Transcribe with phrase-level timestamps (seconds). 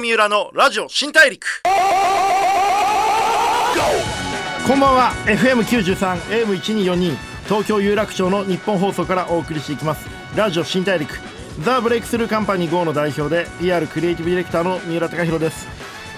[0.00, 1.62] 三浦のラジオ新大陸。
[4.66, 5.12] こんばんは。
[5.26, 10.08] FM93 AM1242 東京有楽町の日本放送からお送りしていきます。
[10.34, 11.12] ラジオ新大陸。
[11.62, 15.68] ザ・ブレイクスルーカンパニー GO の代表で PR クリエイティブディレクターの三浦貴大です。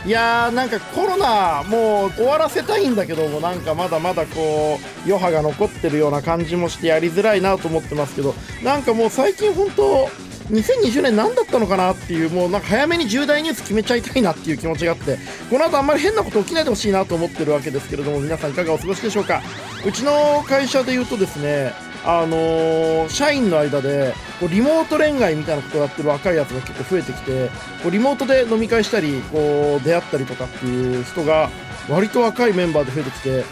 [0.07, 10.09] いやーなんかコロナもう終わらせたいんだけどもなんかまだまだこう余波が残ってるような感じもしてやりづらいなと思ってますけどなんかもう最近本当
[10.51, 15.19] 2020年何だったのかなっていうもうなんか早めに重大ニュース決めちゃいたいなっていう気持ちがあって
[15.51, 19.43] この後あんまり変なこと起きないでほしいなと思ってるわけですけれども皆さんいかがお過ごしでしょうか。
[19.87, 21.73] うちの会社で言うとですね
[22.05, 27.49] あのー社員の間でこうリモート恋愛みたいなことをやってる若いやつが結構増えてきて
[27.83, 31.51] こうリモートで飲み会したりこう出会ったりとかっていう人が
[31.89, 33.45] 割と若いメンバーで増えてきて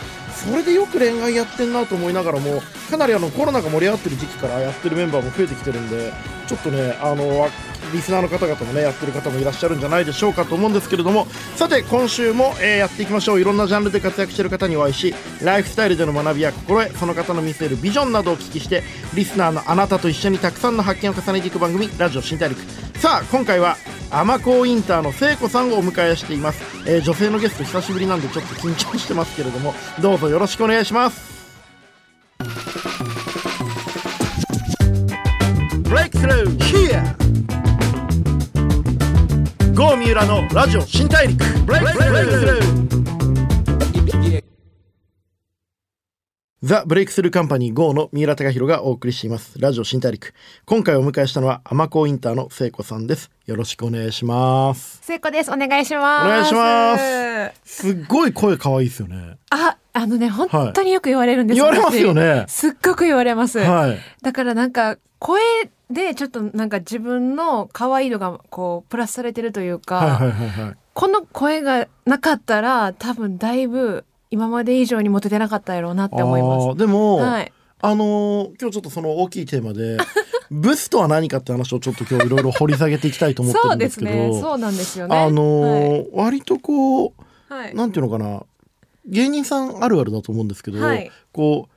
[0.45, 6.13] それでよく恋愛やってんなと思いながらもかなりあのコロナが盛り上がってる時期からやってるメンバーも増えてきてるんで
[6.47, 7.47] ちょっとねあの
[7.93, 13.41] リスナーの方々もねやってる方もいらっしゃるんじゃないでしょうかと思うんですけれどもさて今週も、えーやっていきましょう。
[13.41, 18.82] いろんなジャンルで活躍している方にお会いしライフスタイルでの学びや心得その方の見せるビジョンなどをお聞きして
[19.15, 22.60] リスナーのあなたと一緒にたくさんの発見を重ねていく番組ラジオ新大陸。
[22.99, 23.77] さあ今回は
[24.10, 31.30] アマコインターの聖子さんをお迎えしています、えー女性のゲスト久しぶりなんでちょっと緊張してますけれどもどうぞよろしくお願いします。
[35.82, 37.20] ブレイクスルー Here
[39.80, 41.42] 郷三浦のラジオ新大陸。
[41.64, 42.90] ブレイクスルー
[46.60, 49.58] ザ・ブレイクスルーカンパニー GO の三浦貴大がお送りしています。
[49.58, 50.34] ラジオ新大陸。
[50.66, 53.30] 今回お迎えしたのはアマコインターの聖子さんです。
[53.46, 54.98] よろしくお願いします。
[55.01, 55.51] 聖子です。
[55.51, 56.26] お願いします。
[56.26, 56.98] お願いしま
[57.54, 57.60] す。
[57.64, 59.38] すっごい声可愛いですよね。
[59.48, 63.59] あ、あのね、本当によく言われるんです言われますよね私すっごく言われます。
[63.59, 65.41] はいだからなんか、声
[65.91, 77.25] でちょっとなんか自分の可愛いのがこう、プラスされてるというか、はいはいはいはいこの声がなかったら、多分だいぶ今まで以上にモテてなかったやろうなって思いあまーでも、す。
[77.25, 77.53] はい。
[77.82, 79.97] あのー今日ちょっとその大きいテーマで
[80.50, 84.12] ブスとは何かって話をちょっと今日いろいろ掘り下げていきたいと思ってそるうんですね。
[84.12, 85.16] ですけどそうなんですよね。
[85.16, 87.12] あのー割とこう
[87.48, 87.64] はい。
[87.66, 87.75] はい。
[87.75, 88.43] なんていうのかな
[89.06, 91.75] 芸人さんあるあるだと思うんですけど、はいこう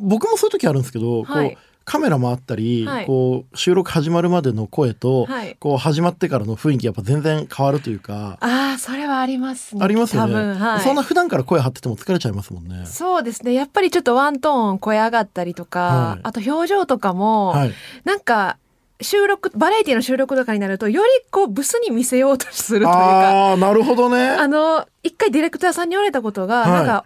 [0.00, 9.82] 僕もそういう時あるんですけど、はいこうカメラ回ったり、はいこう収録始まるまでの声と、はいこう始まってからの雰囲気やっぱ全然変わるというか、ああ、それはありますね。
[9.82, 10.58] ありますよね。
[10.84, 12.84] そんな普段から声張ってても疲れちゃいますもんね。
[12.84, 13.54] そうですね。
[13.54, 17.72] やっぱりちょっとワントーン声上がったりとか、はいあと表情とかも、はい、
[18.04, 18.58] なんか
[19.00, 24.28] 収録、バラエティの収録とかになると、よりこうブスに見せようとするというか、ああなるほどね。
[24.28, 27.04] あの、一回ディレクターさんに言われたことが、はいなんか、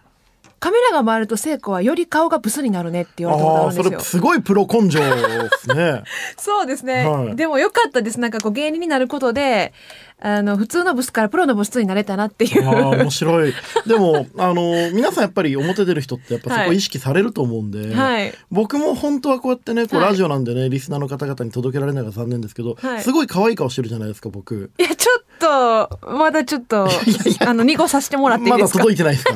[0.62, 4.00] カメラが回ると聖子はより顔がブスになるねって言われたことあるんですよ。
[4.00, 6.04] すごいプロ根性ですね。
[6.38, 8.20] そうですね、はいでもよかったです。
[8.20, 9.72] なんかこう芸人になることで、
[10.20, 12.64] あの、普通のブスからプロのブスになれたなっていう。
[12.64, 13.52] ああ面白い。
[13.88, 18.32] でもあの皆さんやっぱり表出る人ってやっぱそこはい意識されると思うんで、はい。
[18.52, 24.70] 僕も本当はこうやってねこうはいラジオなんでね、リスナーの方々に届けられないのが残念ですけど、はいすごい可愛い顔してるじゃないですか僕。
[24.78, 26.86] いや、ちょっと、まだちょっと、
[27.44, 28.78] あの、濁させてもらっていいまだですか？
[28.78, 29.34] 届いてないですか。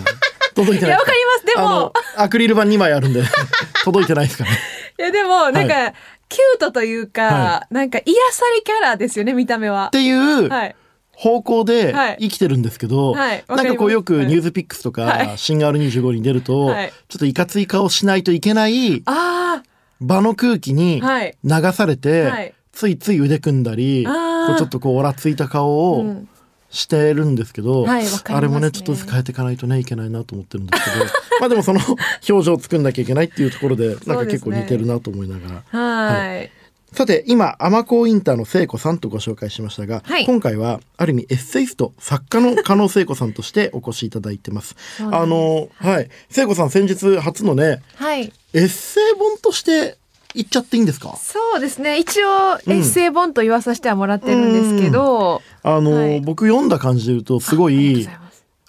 [0.56, 0.91] 届いてない。
[0.91, 1.47] いや、わかります。
[1.47, 3.22] であのも、アクリル板2枚あるんで。
[3.84, 4.50] 届いてないですかね。
[4.99, 5.93] いや、でも、なんか、
[6.28, 9.87] キュートというか、はなんか癒されキャラですよね、見た目は。
[9.87, 9.91] っ。
[9.91, 10.77] ていうはい。
[11.12, 12.16] 方向ではい。
[12.22, 13.45] 生きてるんですけど、はい。
[13.49, 14.27] なんかこうよくはい。
[14.27, 15.39] ニュースピックスとか、はい。
[15.39, 16.93] シンガール25に出ると、はい。
[17.09, 19.62] ちょっといかつい顔しないといけないあ
[20.00, 21.37] 場の空気にはい。
[21.45, 22.53] 流されて、はい。
[22.72, 24.12] ついつい腕組んだりこ
[24.55, 25.69] うちょっとこうオラついた顔あ、
[25.99, 26.28] をうん
[26.71, 31.04] してるんですけど、はいねあれもねちょっとずつ変えていかないとねいけないなと思ってるんですけど
[31.41, 31.81] まあでもその
[32.28, 35.78] 表情を作んなきゃいけないっていうところでなんか結構似てるなと思いながら。
[35.78, 36.50] はい。
[36.93, 44.77] さて今アマインターの聖子さんとご紹介しましたが、はい今回はある意味エッセイスト作家の加納聖子さんとしてお越しいただいてます。
[44.97, 48.33] すあのはい聖子さん先日初のねはい。
[48.54, 49.98] エッセイ本として
[50.36, 51.16] 言っちゃっていいんですか？
[51.16, 51.98] そうですね。
[51.98, 56.21] 一応、エッセイ本と言わさせてはもらってるんですけど、あの、はい。
[56.21, 58.06] 僕読んだ感じで言うとすごい。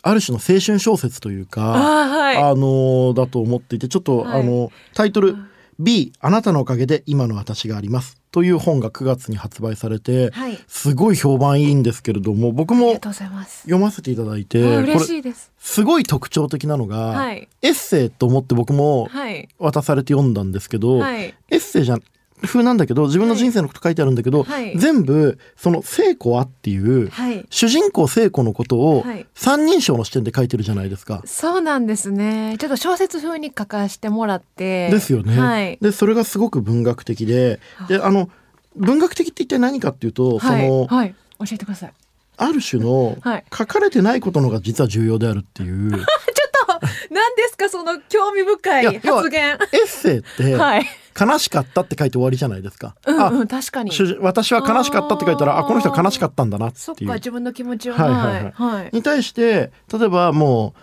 [0.03, 2.37] ある種の青春小説というかあーはい。
[2.37, 4.41] あのだと思っていてちょっと、はい。
[4.41, 5.35] あのタイトル
[5.79, 10.59] 「B あなたのおかげで今の私があります」という本が9月に発売されて、はい。
[10.67, 12.93] すごい評判いいんですけれども僕も。
[12.93, 15.51] 読ませていただいてあ嬉しいです。
[15.57, 17.47] すごい特徴的なのが、はい。
[17.63, 19.49] エッセイと思って僕もはい。
[19.57, 21.33] 渡されて読んだんですけど、はい。
[21.49, 21.97] エッセイじゃ
[22.43, 27.45] 風なんだけど自分の人生のこと書いてあるんだけど、はい全部その聖子はっていうはい。
[27.49, 31.21] 主人公聖子のことをはい三人称の視点で書いてるじゃないですか。
[31.25, 32.57] そうなんですね。
[32.59, 34.89] ちょっと小説風に書かせてもらって。
[34.89, 35.39] ですよね。
[35.39, 35.77] はい。
[35.81, 38.29] でそれがすごく文学的でであの
[38.75, 40.67] 文学的って一体何かっていうと、はい。
[40.67, 41.15] そのはい。
[41.39, 41.93] 教えてください。
[42.37, 50.85] ある種のはい書かれてないことの方が実は重要であるっていう、 ちょっと何ですかその興味深い発言エッセイって はい
[51.19, 52.95] 悲しかったって書いて終わりじゃないですか。
[53.05, 53.91] あうんうん確かに。
[54.19, 56.81] 私は悲しかったって書いたらあこの人は悲しかったんだなっていう。
[56.81, 58.51] そっか自分の気持ちをはいはいはい。
[58.51, 58.89] はい。
[58.93, 60.75] に対して例えばも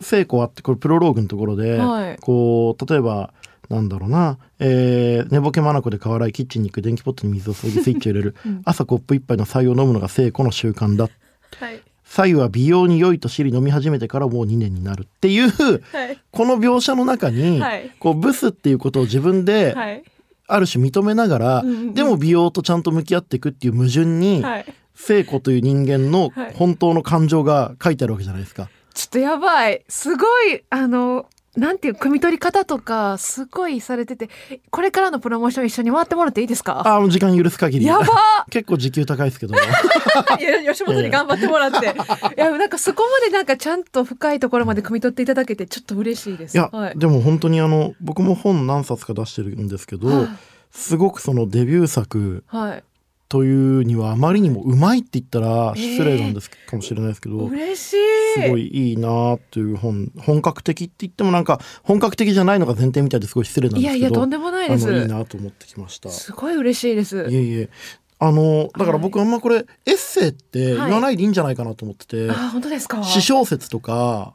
[0.00, 2.16] う聖子はってこれプロローグのところで、はい。
[2.20, 3.32] こう例えば
[3.68, 8.34] なんだろうな、えー寝ぼけ眼で顔洗いキッチンに行く電気ポットに水を注ぎスイッチを入れる、
[8.64, 11.08] 朝コップ一杯の白湯を飲むのが聖子の習慣だ。
[11.58, 11.80] はい
[12.10, 16.18] 白湯は美容に良いと知り飲み始めてからもう2年になるっていうはい。
[16.32, 17.94] この描写の中に、はい。
[18.00, 20.02] こうブスっていうことを自分ではい。
[20.48, 21.94] ある種認めながら、うんうんうん。
[21.94, 24.64] でも美容とちゃんと向き合っていくっていう矛盾に、はい。
[24.96, 26.54] 聖子という人間のはい。
[26.54, 28.68] 本当の感情が書いてあるわけじゃないですか。
[28.92, 29.84] ちょっとやばい。
[29.88, 34.30] すごいあのなんていう汲み取り方とかすごいされてて
[34.70, 36.82] これからのプロモーション一緒に回ってもらっていいですか？
[36.86, 37.86] ああ、もう時間許す限り。
[37.86, 38.06] やば
[38.50, 39.54] 結構時給高いですけど。
[39.54, 39.60] も。
[40.38, 41.78] いや吉本に頑張ってもらって。
[41.78, 46.56] いやなんかそこまでなんかちゃんと深いところまで汲み取っていただけてちょっと嬉しいです。
[46.56, 46.98] いや、はい。
[46.98, 50.28] でも本当にあの、僕も本何冊か出してるんですけど、はい。
[50.72, 52.84] すごくそのデビュー作はい
[53.30, 57.96] というにはあまりにもうまいって言ったら失礼なんですかもしれないですけど、嬉しい。
[58.42, 64.92] すごいいいなっていう本、本格的って言ってもなんか本格的じゃないのが前提みたいですごい失礼なんいですけど、やいやとんでもないです。
[64.92, 66.10] いいなと思ってきました。
[66.10, 67.28] すごい嬉しいです。
[67.30, 67.70] いえいえ。
[68.18, 73.02] あの、だから僕あんまこれ、エッセイって言はいわないでいいんじゃないかなと思ってて、あ本当ですか？
[73.02, 74.34] 詩小説とか、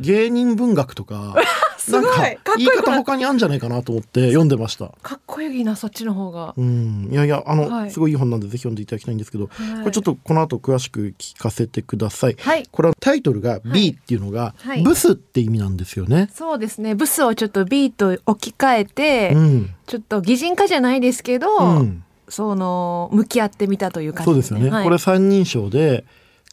[0.00, 1.36] 芸人文学とか、
[1.78, 2.02] すごい。
[2.02, 4.92] なんかかっこ言い方他にあるんじゃないかなと思って読んでました。
[5.02, 6.54] かっこいいなそっちの方が。
[6.56, 7.90] うん、いやいや、あの、はい。
[7.90, 9.78] すごいいい本なんでぜひ読んでいただきたいんですけど、はい。
[9.80, 12.36] これちょっとこの後詳しく聞かせてください。
[12.38, 12.66] はい。
[12.70, 14.82] これはタイトルが B っていうのが、はい。
[14.82, 16.28] ブスって意味なんですよね。
[16.32, 16.94] そうですね。
[16.94, 19.70] ブスをちょっと B と置き換えて、うん。
[19.86, 22.04] ちょっと擬人化じゃないですけど、うん。
[22.28, 24.70] その向き合ってみたという感じそうですよね。
[24.70, 24.84] はい。
[24.84, 26.04] これ三人称で、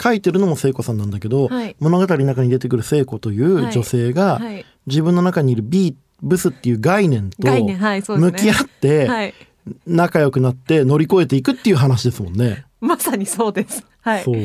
[0.02, 1.76] 書いてるのも聖子さんなんだけど、はい。
[1.80, 4.66] 物語の中に出てくる聖子という女性が、はい。
[4.86, 9.34] 自分の中にいる B ブスっていう概念と向き合ってはい。
[9.86, 12.66] 仲良くなって乗り越えていくっていう話ですもんね。
[12.80, 13.86] まさにそうです。
[14.02, 14.24] はい。
[14.24, 14.36] そう。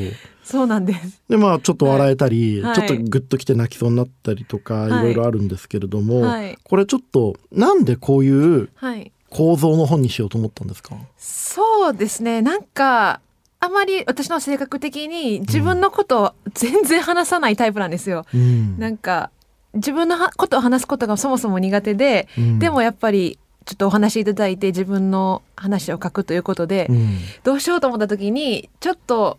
[0.43, 1.23] そうなんです。
[1.29, 2.75] でまあちょっと笑えたり、はい。
[2.75, 4.89] ちょっとグッときて泣きそうになったりとか、はい。
[4.89, 6.59] い、ろいろあるんですけれども、はい。
[6.65, 9.13] これちょっとなんでこういうはい。
[9.31, 10.95] 構造の本にしようと思ったんですか？
[11.17, 12.43] そうですね。
[12.43, 13.23] なんか
[13.63, 18.77] あまり私の性格的に自分のことを全然話さないタイプなんですよ、うん。
[18.77, 19.31] なんか
[19.75, 22.59] 自分のはことを話すことがそもそも苦手で、うん。
[22.59, 27.19] でもやっぱりちょっとお話しいただいて自分の話を書くということで、うん。
[27.45, 29.39] どうしようと思った時にちょっと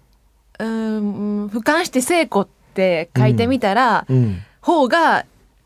[0.58, 4.38] うーん俯瞰して聖子って書いてみたら、うん。
[4.62, 5.26] 方が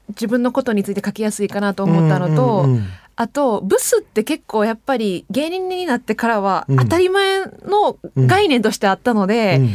[0.09, 2.87] 自分のことについて書きやすいかなと思ったのと、うんうんうん
[3.19, 6.77] あとブスって結構やっぱり芸人になってからはうん。
[6.77, 9.69] 当たり前の概念としてあったので、うん。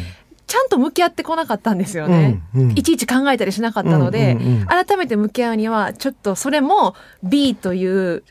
[0.47, 2.41] ちゃんと向き合ってこなかったんですよね。
[2.55, 2.71] うんうん。
[2.79, 8.23] いちいち考えたりしなかったので、うんうんうん改めて向き合うにはちょっとそれも B という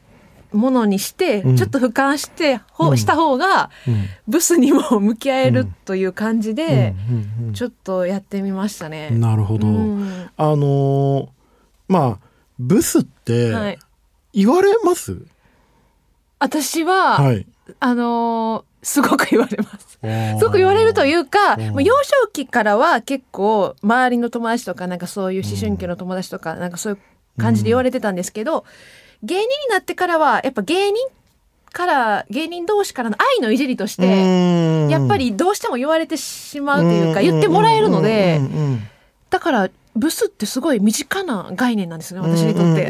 [0.53, 1.55] ものにして、うん。
[1.57, 2.97] ちょっと俯瞰してほ、うん。
[2.97, 4.05] した方がうん。
[4.29, 6.95] ブスにも向き合えるという感じで、
[7.53, 9.09] ちょっとやってみましたね。
[9.11, 10.29] うんなるほど、うん。
[10.37, 11.27] あのー
[11.89, 12.19] まあ
[12.57, 13.79] ブスってはい、
[14.33, 15.17] 言われます、
[16.39, 17.45] 私は、はい。
[17.79, 19.91] あのーすごく言われます。
[19.91, 21.69] すすごく言われるというか、うん。
[21.69, 26.99] もう幼少期からは結構周りの友達とかなんかそういう思春期の友達とかなんかそういう
[27.39, 28.65] 感じで言われてたんですけど、
[29.21, 30.97] 芸人になってからはやっぱ芸人
[31.71, 38.41] から芸人同士からの愛のいじりとして、やっぱりどうしても言われてしまうというか言ってもらえるので
[39.29, 42.89] だからブスってすごい身近な概念なんですよね私にとって。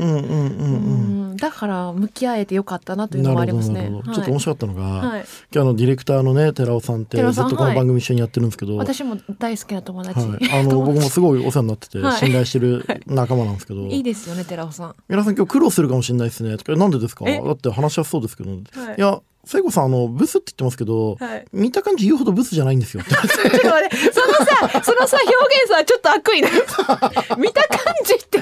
[1.36, 3.90] だから向き合えてよかったなというのもありますね。
[4.06, 10.20] ちょっと面白かったのが、はい、今日のディレクターのね寺尾さんってずっとこの番組一緒にやってるんですけど、はい、私も大好きな友達。
[10.20, 12.18] あの 僕もすごいお世話になっててはい。
[12.18, 14.00] 信頼してる仲間なんですけど、い。
[14.00, 14.96] いですよね寺尾さん。
[15.10, 16.58] 皆さん今日苦労するかもしれないですね。
[16.58, 17.26] とかなんでですか？
[17.28, 17.42] え？
[17.42, 19.02] だって話しやすそうですけど、い、はい。
[19.02, 21.46] や聖子さんあのブスって言ってますけど、はい。
[21.52, 23.02] 見た感じ言うほどブスじゃないんですよ。
[23.10, 23.98] ちょっと待って。
[24.14, 26.50] そのさ、そのさ、表現さ、ちょっと悪意な。
[27.38, 28.40] 見た感じって、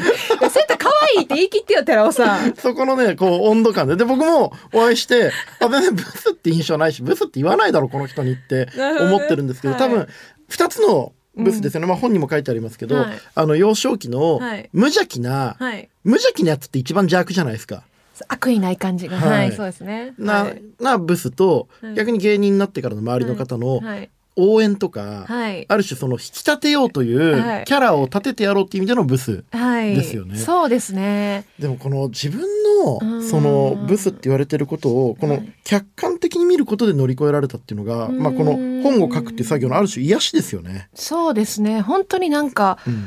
[1.17, 2.55] いって言い切ってよ、寺尾さん。
[2.57, 3.95] そこのね、こう、温度感で。
[3.95, 10.07] で、僕もお会いして、あ、全然ブスって印象ないし、ブスって言わないだろ、この人にって思ってるんですけど、はい多分、
[10.47, 11.87] 二つのブスですよね。
[11.87, 15.89] まあ本にも書いてありますけど、はいあの、幼少期のはい無邪気な、はい。
[16.03, 17.83] 無邪気なやつって一番邪悪じゃないですか。
[18.27, 19.17] 悪意ない感じが。
[19.17, 20.13] はいはい、そうですね。
[20.17, 24.09] な、はいなブスと、はい逆に芸人になってからの周りの方の、はい。
[24.39, 25.65] 応援とか、はい。
[25.67, 27.65] ある種その引き立てようというはい。
[27.65, 29.43] キャラを立ててやろうっていう意味でのブス。
[29.51, 29.95] はい。
[29.95, 30.37] ですよね。
[30.37, 31.45] そうですね。
[31.59, 32.59] でもこの自分うん。
[32.79, 38.19] のそのブスって言われてることをこの客観的に見ることで乗り越えられたっていうのが、うん。
[38.19, 38.53] まあこの
[38.83, 40.89] 本を書くっていう作業のある種癒しですよね。
[40.93, 41.81] そうですね。
[41.81, 43.05] 本当になんかうん。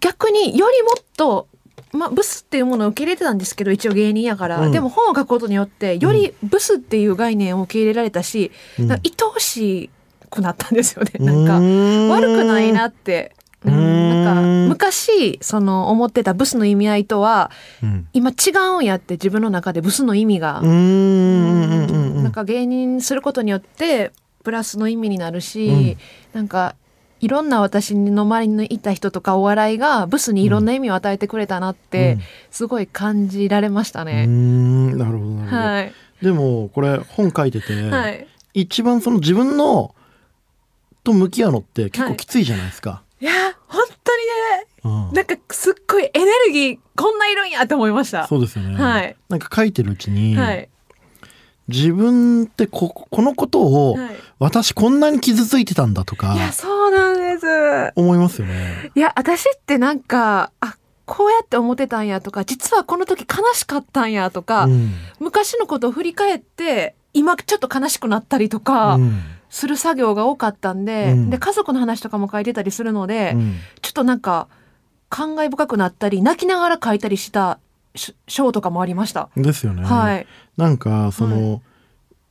[0.00, 1.48] 逆によりもっと
[1.92, 4.72] まあ、ブスっていうものを受け入れてたんですけど一応芸人やから、うん。
[4.72, 8.92] でも本を書くことによってよりブスっていう概念を受け入れられたし、うん。
[8.92, 9.00] 愛
[9.34, 9.90] おし
[10.36, 11.12] くなったんですよね。
[11.18, 11.54] なんか
[12.14, 17.50] 悪くないなって、なんか昔その思ってたブスの意味合いとは
[17.82, 18.06] うん。
[18.12, 24.12] 今違うんやって自分の中でブスの意味が、なんか芸人することによって
[24.44, 25.96] プラスの意味になるし、うん。
[26.34, 26.76] なんか
[27.20, 32.20] いろんな私の周りにいた人とかお笑いがブスにいろんな意味を与えてくれたなって、うん。
[32.50, 34.26] すごい感じられましたね。
[34.26, 35.62] んなるほどなるほど。
[35.62, 39.94] はい、でもこれ本書いてて、はい、一番その自分の
[41.06, 43.02] と向き合うのって結構きついじゃないですか。
[43.20, 43.32] いや
[43.66, 48.26] 本当にねうんなんかすっごいエネルギーこんないるんやって思いました。
[48.26, 48.76] そうですよね。
[48.76, 50.68] はいなんか書いてるうちに、はい、
[51.68, 57.46] 自分ってここのことを、はい私こんなに傷ついてたんだとかいやそうなんです。
[57.96, 58.90] 思いますよね。
[58.94, 69.22] いや私ってなんかあこうやって思ってたんやとか実はこの時悲しかったんやとか、うん昔のことを振り返って今ちょっと悲しくなったりとかうん
[69.56, 74.48] する作業が多かったんで,、うんで家族の話とかも書いてたりするので、うんちょっとなんか
[75.08, 77.58] 感慨深くなったり泣きながら書いたりした
[77.94, 79.30] し章とかもありました。
[79.36, 79.82] ですよね。
[79.82, 80.26] はい、
[80.58, 81.62] なんかその、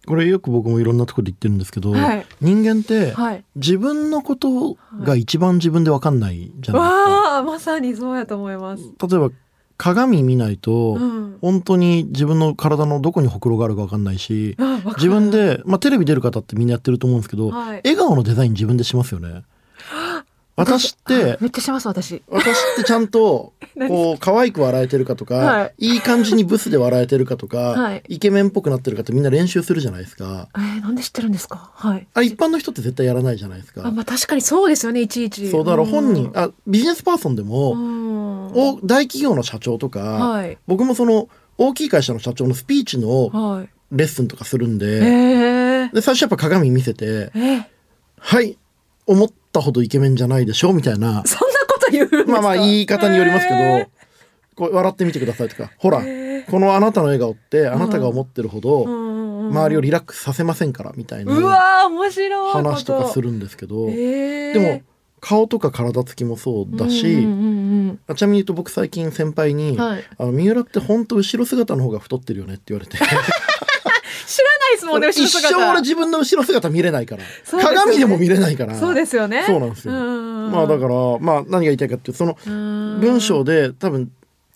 [0.06, 6.80] これよく僕もいろんなところで言ってるんですけど、はい人間ってはい、自分のことが一番自分で分かんないじゃないですか。
[6.80, 8.84] わあまさにそうやと思います。
[8.84, 9.32] 例えば
[9.78, 14.56] 鏡見ないと、うん、本当に自分の体のどこにほくろがあるか分かんないし
[14.96, 17.82] 自分で、まあ、テレビ出る方ってみんなやってると思うんですけど、はい。
[17.84, 19.44] 笑顔のデザイン自分でしますよね。
[20.58, 22.24] 私ってめっちゃします私。
[22.30, 30.48] 私ってちゃんと 何こう可愛く笑えてるかとか、はいい、い感じにブスで笑えてるかとか、はいイケメンっぽくなってるかってみんな練習するじゃないですか。
[30.56, 31.72] えー、なんで知ってるんですか？
[31.76, 32.08] はい。
[32.14, 33.82] あ一般の人って絶対やらないじゃないですか。
[33.86, 35.50] あまあ確かにそうですよねいちいち。
[35.52, 43.70] そうだから本人、あビジネスパーソンでも、うん、お大企業の社長とか、はい僕もその大きい会社の社長のスピーチのはい。
[43.92, 47.64] レッスンとかするんで、えー、で最初やっぱ鏡見せてえー、
[48.18, 48.58] 「はい
[49.08, 51.24] 思ったほどイケメンじゃないでしょ」みたいな。
[51.26, 52.32] そんなこと言うんですか？
[52.32, 53.88] まあまあ言い方によりますけど、え
[54.56, 59.50] こう笑ってみてくださいとかほら、このあなたの笑顔ってあなたが思ってるほどーうん。
[59.50, 62.64] 周りをリラックスさせませんからみたいうなわー面白いこと。
[62.70, 64.82] 話とかするんですけど、えー、でも
[65.20, 67.28] 顔とか体つきもそうだし、うんう
[67.92, 68.00] ん。
[68.08, 70.04] あちなみに言うと僕最近先輩に「はい。
[70.18, 72.98] あの三浦って本当後ろ姿の方が太ってるよね」って言われて
[74.76, 75.50] ないですもんね一姿。
[75.50, 77.24] 生俺自分の後ろ姿見れないから、
[77.62, 78.76] 鏡でも見れないから。
[78.76, 79.44] そうですよね。
[79.46, 79.94] そうなんですよ。
[79.94, 79.98] う
[80.50, 80.90] んまあだから
[81.20, 84.12] まあ何が言いたいかっていうとそのうん文章で多分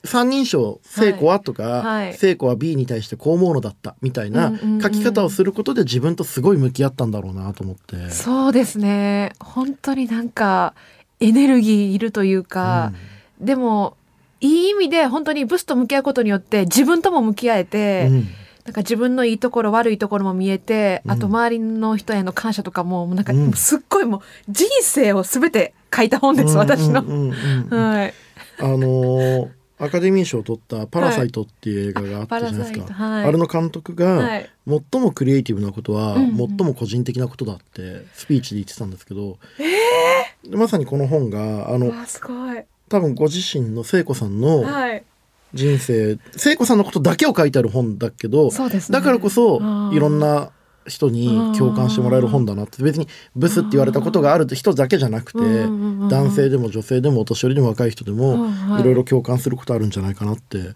[0.06, 2.14] 三人称聖子はとか、はい。
[2.14, 8.10] 聖子は B に対してこう思うのだったみたいなうんうんうん書き方をすることで自分とすごい向き合ったんだろうなと思って。
[8.10, 9.34] そうですね。
[9.40, 10.74] 本当になんか
[11.20, 12.94] エネルギーいるというか、
[13.42, 13.98] でも
[14.40, 18.28] いい意味で本当にブスと向き合うことによって自分とも向き合えて、うん
[18.70, 21.12] なんか自分のいいところ悪いところも見えて、うん。
[21.12, 23.52] あと周りの人への感謝とかももうなんかうん。
[23.54, 27.02] すっごいもう人生を全て書いた本です、私の。
[27.76, 28.14] はい、
[28.60, 29.50] あのー
[29.82, 33.24] アカデミー賞を取った「パラサイト」っていう映画があったじゃないですか、パラサイトはい。
[33.24, 34.50] あれの監督が、はい。
[34.92, 39.38] 最もクリエイティブなことは、最も個人的なことだってスピーチで言ってたんですけど、
[40.44, 42.62] でまさにこの本があのわあすごい。
[42.90, 45.02] 多分ご自身の聖子さんのはい。
[45.54, 48.98] 人生聖子さんのことだけを書いてある本だけど、そうですね。
[48.98, 49.62] だからこそ
[49.94, 50.52] いろんな
[50.88, 58.84] 人に共感してもらえる本だなって別にブスって言われたことがある人だけじゃなくてうんうんうんうん男性でも女性でもお年寄りでも若い人でもいい。
[58.84, 60.74] ろいろ共感することあるんじゃないかなって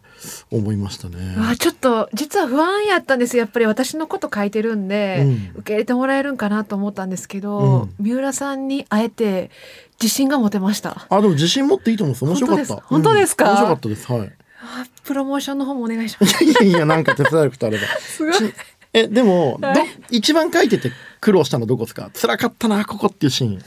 [0.52, 1.36] 思いましたね。
[1.40, 5.32] あちょっと実は不安やったんですやっぱり私のこと書いてるんで、うん。
[5.60, 9.50] 受け入れてもらえるんかなと思ったんですけど、三浦さんに会えて
[10.00, 11.08] 自信が持てました。
[11.10, 12.76] あでも自信持っていいと思うんです面白かった。
[12.76, 12.88] 本当です。
[12.90, 13.46] 本当ですか？
[13.46, 13.50] うん。
[13.52, 14.12] 面白かったです。
[14.12, 14.32] はい。
[15.04, 16.42] あプロモーションの方もお願いします。
[16.44, 17.84] いやいやいやなんか手伝えることあれば。
[18.00, 18.34] すごい。
[18.34, 18.54] ち
[18.94, 19.88] えでも、どはい。
[20.12, 22.12] 一番書いてて苦労したのどこですか？
[22.14, 23.62] 辛かったなここっていうシーン。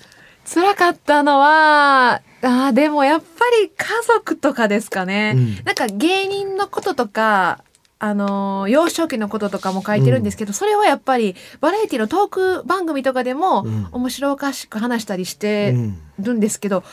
[0.49, 3.27] 辛かったのはあーでもやっぱ
[3.61, 5.55] り家族とかですかね、うん。
[5.65, 7.65] なんか芸人のこととか
[7.99, 13.89] あのー幼少期のこととかも書いてるんですけど、それはやっぱりバラエティのトーク番組とかでもうん。
[13.91, 15.99] 面白おかしく話したりしうてん。
[16.21, 16.85] るんですけど、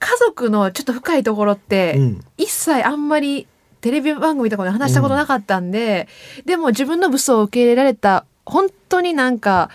[0.00, 2.20] 家族のちょっと深いところって、うん。
[2.36, 3.46] 一切あんまり
[3.86, 6.08] テレビ番組とかで話したことなかったんで、
[6.44, 9.70] でも自分のブスを受け入れられた本当になんか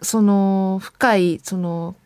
[0.00, 1.96] その深いその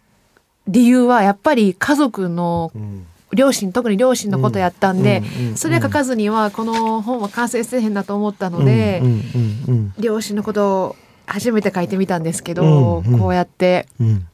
[0.67, 3.07] 理由はやっぱり家族のうん。
[3.35, 9.23] 両親特に両親のことやったんで、うんうんうんそれ書かずにはこの本は完成せえへんなと思ったので、うん
[9.69, 13.19] うん両親のことを初めて書いてみたんですけど、うんうん。
[13.19, 13.89] こうやって。
[14.01, 14.27] うん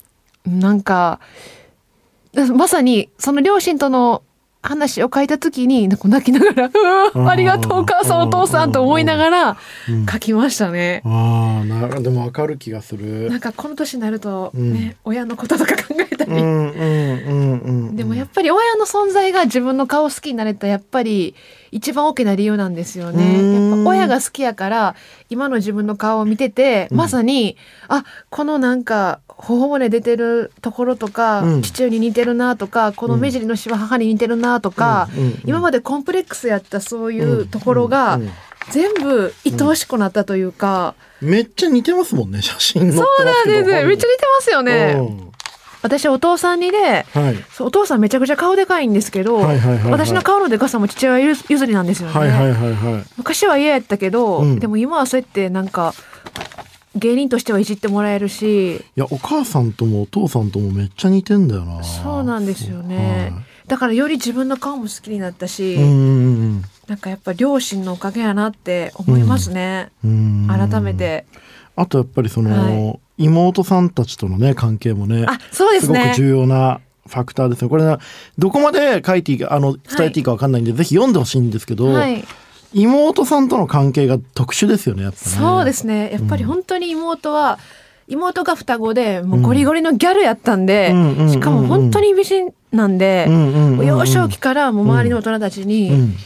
[0.46, 0.60] うん。
[0.60, 1.18] なんか
[2.54, 4.22] まさにその両親との
[4.62, 6.70] 話を書いた時になんか泣きながら
[7.14, 9.56] 「うわありがとうお母さんお父さん」と思いながら
[9.88, 10.06] うん。
[10.06, 11.02] 書きましたね。
[11.04, 13.28] ああなるでもわかる気がする。
[13.30, 14.72] なんかこの年になるとうん。
[14.72, 16.30] ね、親のこととか考えたり、
[17.96, 21.34] でもやっぱり親の存在が自分の顔好きになれたやっぱり
[21.72, 23.40] 一番大きな理由なんですよね。
[23.40, 23.76] うん。
[23.76, 24.94] やっぱ親が好きやから
[25.30, 26.96] 今の自分の顔を見てて、うん。
[26.98, 27.56] まさに
[27.88, 31.62] あこのなんか頬骨出てるところとか、うん。
[31.62, 35.24] 父親に似てるなとかこの目尻のシワ母に似てるなとか、うん。
[35.24, 35.42] うん。
[35.46, 38.22] 今までコンプレックスやったそういうところがうん。
[38.22, 38.30] うん。
[38.70, 43.64] 全部愛おしくなったというか、めっちゃ似てますもんね写真そうなんです。
[43.64, 44.06] めっちゃ似て
[44.38, 45.31] ますよね。
[45.84, 47.36] うん私お父さんにではい。
[47.60, 49.90] お父さんめちゃくちゃ顔でかいんですけど、はいはいはいはい。
[49.92, 54.58] 私の顔のでかさも父親譲譲りなんですよね、はいはいはいはい昔は嫌やったけど、うん。
[54.60, 55.94] でも今はそうやってなんか
[56.94, 58.76] 芸人としてはいじってもらえるし。
[58.76, 61.82] いやお母さんともお父さんともめっちゃ似てんだよな。
[61.82, 63.32] そうなんですよね、
[63.66, 65.84] だからより自分の顔も好きになったし、んう
[66.58, 71.24] んなんかやっぱ両親のおかげやなって思いますね、うんうん改めて。
[71.74, 76.00] あとやっぱりその、は妹さんたちとのね関係もねあそうですね。
[76.00, 77.62] すごく重要なファクターです。
[77.62, 77.98] ねこれな
[78.38, 82.24] どこまで書いていいかあの伝えていいかわかんないんで、ぜひ読んでほしいんですけど、はい。
[82.74, 85.36] 妹さんとの関係が特殊ですよねやっぱね。
[85.36, 86.10] そうですね。
[86.12, 87.58] やっぱり本当に妹は、
[88.08, 93.86] 妹が双子でもうゴリゴリのギャルやったんで、うんうんうんうんしかも本当に美人なんで、うんうんうんうん。
[93.86, 96.16] 幼少期からもう周りの大人たちに、うん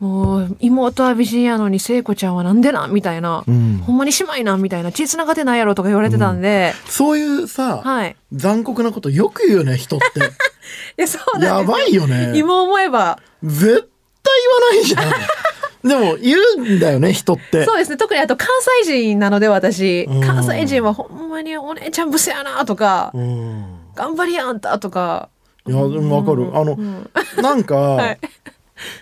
[0.00, 3.78] もう妹は美人やのに聖子ちゃんはなんでなんみたいな、うん。
[3.78, 8.16] ほんまに姉妹なんみたいな血つながってないやろとか言われてたんで、そういうさ、はい。
[8.32, 10.20] 残酷なことよく言うよね人って。
[10.98, 12.32] いやそうなんですやばいよね。
[12.36, 13.18] 今思えば。
[13.42, 13.90] 絶
[14.22, 15.38] 対言わないじゃん。
[15.88, 17.64] でも言うんだよね人って。
[17.64, 17.96] そうですね。
[17.96, 18.48] 特にあと関
[18.84, 20.06] 西人なので私。
[20.08, 20.20] うん。
[20.20, 23.64] 関西人はほんまにお姉ちゃんブスやなとか、うん。
[23.96, 25.28] 頑張りやあんたとか。
[25.66, 26.50] いやでもわかる。
[26.54, 27.10] あの、うん。
[27.42, 28.18] なんか、 はい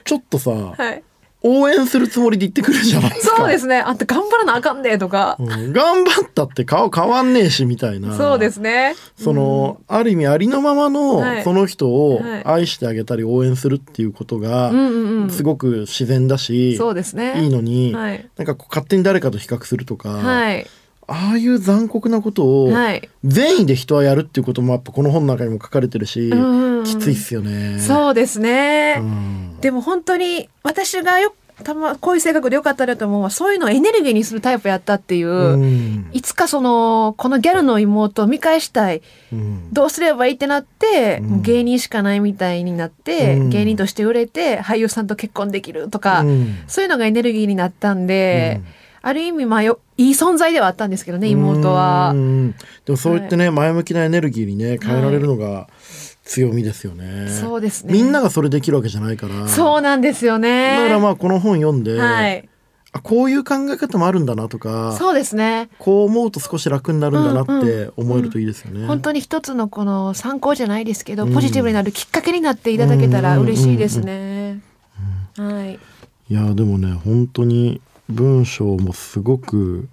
[0.04, 1.02] ちょっとさ、はい。
[1.42, 3.36] 応援するつもりで言ってくるじゃないですか。
[3.36, 3.78] そうですね。
[3.78, 5.72] あんた頑張らなあかんでとか、うん。
[5.72, 8.16] 頑張ったって顔変わんねえしみたいな。
[8.16, 8.96] そうですね。
[9.16, 11.44] その、ある意味ありのままの、はい。
[11.44, 12.44] その人をはい。
[12.44, 15.30] 愛してあげたり応援するっていうことが、うんうんうん。
[15.30, 17.40] すごく自然だし、そうですね。
[17.42, 18.28] いいのに、はい。
[18.36, 20.66] なんかこう勝手に誰かと比較するとか、はい
[21.08, 23.08] ああいう残酷なことをはい。
[23.24, 27.78] 善意で人はやるっていうこともやっぱこの本の中にも書かれてるし、うんきついっすよね。
[27.80, 29.60] そうですね、うん。
[29.60, 36.10] でも本当に私がよたまこういう性格でよかったなと思うのはそういうのをエネルギーにするタイプやったっていう、うん。
[36.12, 39.00] いつかそのこのギャルの妹を見返したい。
[39.32, 39.72] うん。
[39.72, 43.50] どうすればいいってなって、芸人しかないみたいになって、うん。
[43.50, 46.58] 芸人として売れて俳優さんと結婚できるとか、うん。
[46.66, 48.60] そういうのがエネルギーになったんで、
[49.06, 52.18] ある意味まあよいい存在ではあったんですけどね妹はう。
[52.18, 55.68] んでもそう言ってね、前向きなエネルギーにね変えられるのが
[56.24, 57.28] 強みですよね。
[57.28, 59.46] そうですねみんながそれできるわけじゃないから。
[59.46, 60.76] そうなんですよね。
[60.76, 62.48] だからまあこの本読んで、はい、
[62.90, 65.68] あこういう考え方もあるんだなとかそうですね。
[65.78, 68.88] こう思うと少し楽になるんだなっうんて思えるといいですよね。
[68.88, 74.62] 本当に一つのこの参考じゃないですけど、うんポジティブになるきっかけになっていただけたら嬉しいですね。
[75.36, 75.78] はい。
[76.28, 79.88] いやでもね本当に文章もすごく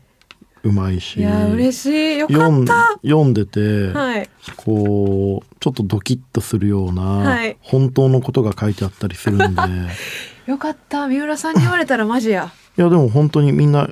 [0.63, 2.91] うまいしいや嬉しいよか読んった。
[3.03, 4.29] 読んでて、はい。
[4.55, 9.61] こうちょっとドキッとするような、はい本当のことが書いてあったりするんで
[10.47, 11.07] よかった。
[11.07, 12.51] 三浦さんに言われたらマジや。
[12.77, 13.89] いやでも本当にみんな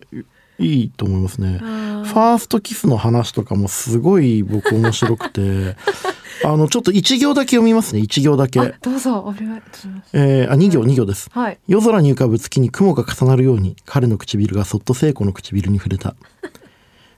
[0.59, 1.59] いいと思いますね。
[1.61, 5.75] あファーストキスの話とかもすごい僕面白くて
[6.43, 8.59] あのちょっと一行だけ読みますね一行だけ。
[8.59, 10.17] あどうぞお願いします。
[10.17, 11.29] えー、あ2行2行です。
[11.31, 11.59] はい。
[11.67, 16.15] 夜空に浮かぶ月に雲が重なるように彼の唇がそっと聖子の唇に触れた。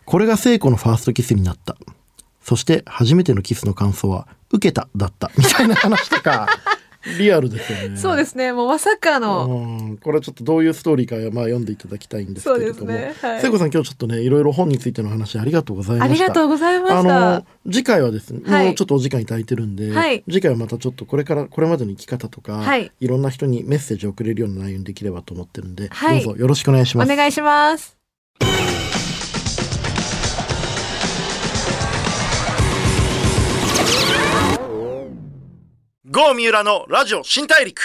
[0.05, 1.77] これが聖子のファーストキスになった。
[2.41, 6.47] そして初めてのキスの感想は受けただったみたいな話とか
[7.17, 7.97] リアルですよね。
[7.97, 8.53] そうですね。
[8.53, 9.45] もうまさかの。
[9.47, 16.13] うんこれはちょっとどういうストーリーかはまあ読んでいただきたいんですけれども、ねはい聖子さん今日ちょっとねいろいろ本についての話ありがとうございました。
[16.13, 17.45] ありがとうございまあしたの。
[17.71, 27.11] 次回はですね、はいもうちょっとお時間いただいてるんで、はい次回はまたちょっとこれからこれまでの生き方とか、はいろんな人にメッセージを送れるような内容にできればと思ってるんで、はいどうぞよろしくお願いします。
[27.11, 27.97] お願いします。
[36.05, 37.79] 郷三浦のラジオ新大陸。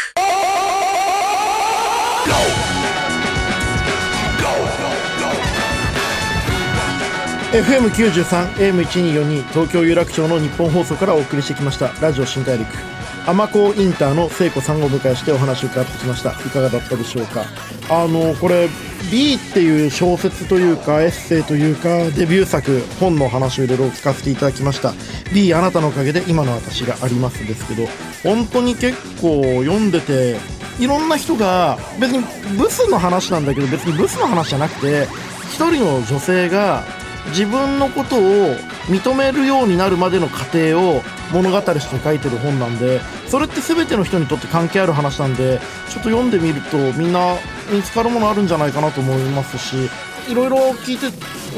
[7.52, 11.92] FM93 AM1242 東京有楽町の日本放送からお送りしてきました。
[12.00, 12.97] ラジオ新大陸。
[13.26, 16.30] 尼子インターの聖子さんをお迎えしてお話を伺ってきました。
[16.30, 17.44] いかがだったでしょうか？
[17.90, 18.68] あのこれ
[19.10, 24.92] B っていう小説というかエッセイというかデビュー作本の話をいろいろ聞かせていただきました。
[25.32, 27.86] B あなたのおかげで今の私がありますですけど
[28.22, 30.36] 本当に結構読んでて
[30.78, 32.24] いろんな人が別に
[32.56, 35.06] ブスの話なんだけど別にブスの話じゃなくて
[35.48, 36.84] 一人の女性が
[37.28, 38.54] 自分のことを
[38.88, 47.36] 認めるようになるまでの過程を物語として書いてる本なんでそれって全ての人にとって関係ある話なんでちょっと読んでみるとみんな
[47.70, 49.90] 見つかるものあるんじゃないかなと思いますし
[50.30, 51.06] いろいろ聞いて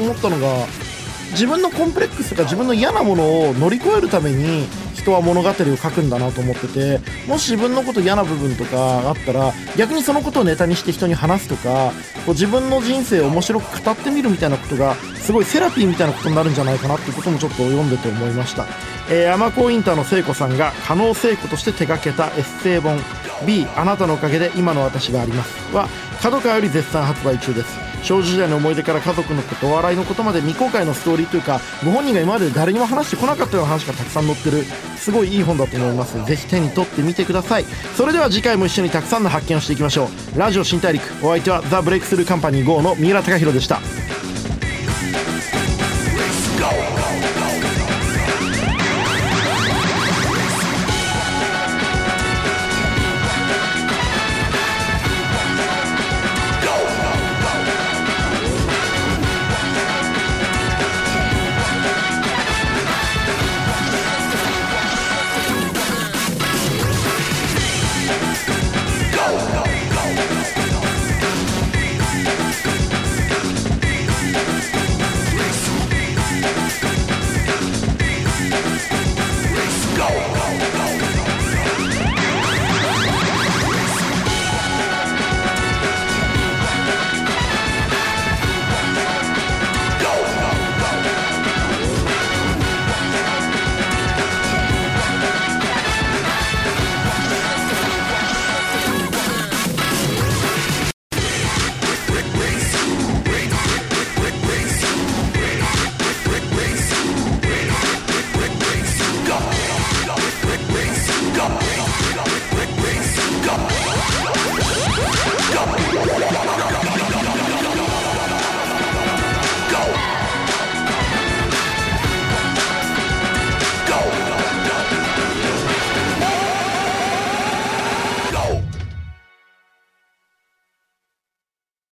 [0.01, 0.65] 思ったのが
[1.31, 4.67] 自分のコンプレックスとか自分の嫌なものを乗り越えるために
[5.01, 11.91] 人は物語を書くんだなと思っててもし自分のこと嫌な部分とかあったら逆にそのことをネタにして人に話すとか
[12.25, 18.65] こう自分の人生を面白く語ってみるみたいなことがすごいセラピーみたいなことになるんじゃないかなっていうこともちょっと読んでて思いました、
[19.09, 22.99] えー、アコインターの聖子さんが加納聖子として手掛けたエッセイ本
[23.45, 25.75] B あなたのおかげで今の私があります。
[25.75, 25.87] は
[26.21, 27.90] 角川より絶賛発売中です。
[28.03, 34.63] 少女時代の思い出から家族のことお笑いのことまで未公開のストーリーというかご本人が今まで誰にも話してこなかったような話がたくさん載ってる。
[34.97, 36.23] すごいいい本だと思います。
[36.25, 37.65] ぜひ手に取ってみてください。
[37.97, 40.39] それでは次回も一緒にたくさんの発見をしていきましょう。
[40.39, 43.79] ラジオ新大陸お相手はザ・ブレイクスルーカンパニー GO の三浦貴大でした。